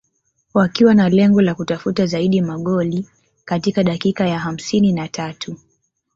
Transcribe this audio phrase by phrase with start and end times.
[0.53, 3.09] wakiwa na lengo la kutafuta zaidi magoli
[3.45, 5.55] katika dakika ya hamsini na tatu